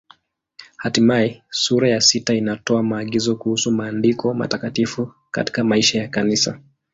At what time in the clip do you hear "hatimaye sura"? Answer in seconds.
0.77-1.89